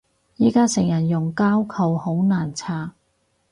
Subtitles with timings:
[0.39, 2.89] 而家成日用膠扣好難拆